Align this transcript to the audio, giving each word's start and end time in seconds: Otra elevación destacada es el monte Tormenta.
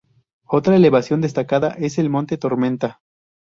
Otra 0.47 0.75
elevación 0.75 1.21
destacada 1.21 1.75
es 1.77 1.99
el 1.99 2.09
monte 2.09 2.35
Tormenta. 2.39 3.01